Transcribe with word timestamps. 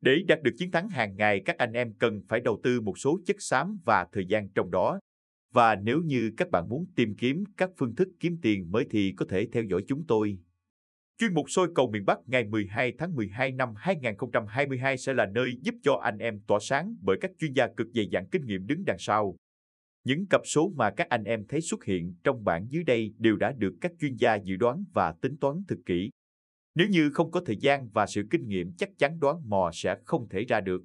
Để 0.00 0.22
đạt 0.28 0.42
được 0.42 0.50
chiến 0.58 0.70
thắng 0.70 0.88
hàng 0.88 1.16
ngày, 1.16 1.42
các 1.44 1.58
anh 1.58 1.72
em 1.72 1.94
cần 1.94 2.20
phải 2.28 2.40
đầu 2.40 2.60
tư 2.62 2.80
một 2.80 2.98
số 2.98 3.20
chất 3.26 3.36
xám 3.38 3.78
và 3.84 4.06
thời 4.12 4.26
gian 4.26 4.48
trong 4.48 4.70
đó. 4.70 5.00
Và 5.52 5.74
nếu 5.74 6.00
như 6.00 6.32
các 6.36 6.50
bạn 6.50 6.68
muốn 6.68 6.86
tìm 6.96 7.14
kiếm 7.14 7.44
các 7.56 7.70
phương 7.78 7.94
thức 7.94 8.08
kiếm 8.20 8.38
tiền 8.42 8.70
mới 8.70 8.86
thì 8.90 9.14
có 9.16 9.26
thể 9.28 9.48
theo 9.52 9.62
dõi 9.62 9.84
chúng 9.88 10.06
tôi. 10.06 10.38
Chuyên 11.18 11.34
mục 11.34 11.50
Sôi 11.50 11.68
cầu 11.74 11.90
miền 11.90 12.04
Bắc 12.04 12.18
ngày 12.26 12.44
12 12.44 12.92
tháng 12.98 13.14
12 13.14 13.52
năm 13.52 13.74
2022 13.76 14.98
sẽ 14.98 15.14
là 15.14 15.26
nơi 15.26 15.50
giúp 15.62 15.74
cho 15.82 16.00
anh 16.02 16.18
em 16.18 16.40
tỏa 16.46 16.58
sáng 16.62 16.96
bởi 17.02 17.16
các 17.20 17.30
chuyên 17.38 17.52
gia 17.52 17.68
cực 17.76 17.86
dày 17.94 18.08
dặn 18.10 18.26
kinh 18.30 18.46
nghiệm 18.46 18.66
đứng 18.66 18.84
đằng 18.86 18.98
sau. 18.98 19.36
Những 20.04 20.26
cặp 20.26 20.40
số 20.44 20.72
mà 20.76 20.90
các 20.90 21.08
anh 21.08 21.24
em 21.24 21.44
thấy 21.48 21.60
xuất 21.60 21.84
hiện 21.84 22.14
trong 22.24 22.44
bảng 22.44 22.66
dưới 22.70 22.84
đây 22.84 23.14
đều 23.18 23.36
đã 23.36 23.52
được 23.52 23.74
các 23.80 23.92
chuyên 24.00 24.16
gia 24.16 24.34
dự 24.34 24.56
đoán 24.56 24.84
và 24.92 25.14
tính 25.22 25.36
toán 25.40 25.56
thực 25.68 25.78
kỹ. 25.86 26.10
Nếu 26.80 26.88
như 26.88 27.10
không 27.10 27.30
có 27.30 27.40
thời 27.46 27.56
gian 27.56 27.88
và 27.88 28.06
sự 28.06 28.22
kinh 28.30 28.48
nghiệm, 28.48 28.72
chắc 28.72 28.88
chắn 28.98 29.20
đoán 29.20 29.50
mò 29.50 29.70
sẽ 29.74 29.96
không 30.04 30.28
thể 30.28 30.44
ra 30.48 30.60
được. 30.60 30.82